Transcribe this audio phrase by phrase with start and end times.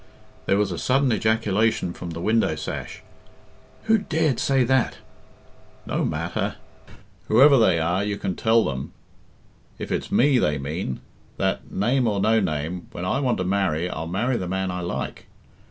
[0.47, 3.03] There was a sudden ejaculation from the window sash.
[3.83, 4.97] "Who dared to say that?"
[5.85, 6.55] "No matter."
[7.27, 8.93] "Whoever they are, you can tell them,
[9.77, 11.01] if it's me they mean,
[11.37, 14.79] that, name or no name, when I want to marry I'll marry the man I
[14.81, 15.27] like."